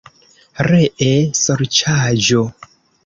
Ree 0.67 1.13
sorĉaĵo? 1.41 2.43